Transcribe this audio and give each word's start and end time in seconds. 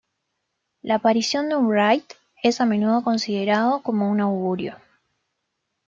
La 0.81 0.95
aparición 0.95 1.47
de 1.49 1.57
un 1.57 1.67
wraith 1.67 2.13
es 2.41 2.59
a 2.59 2.65
menudo 2.65 3.03
considerado 3.03 3.83
como 3.83 4.09
un 4.09 4.19
augurio. 4.19 4.75